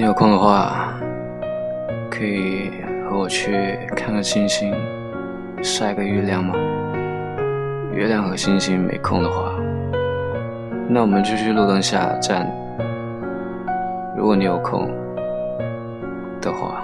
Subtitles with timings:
[0.00, 0.98] 你有空的话
[2.10, 2.70] 可以
[3.04, 4.74] 和我去看看星星
[5.62, 6.54] 晒个月亮吗？
[7.92, 9.52] 月亮和星星没空的话
[10.88, 12.50] 那我们就去路灯下站。
[14.16, 14.90] 如果你有空
[16.40, 16.82] 的话